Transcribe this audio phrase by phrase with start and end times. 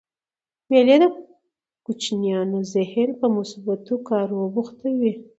[0.69, 1.03] مېلې د
[1.85, 5.13] کوچنيانو ذهن په مثبتو کارو بوختوي.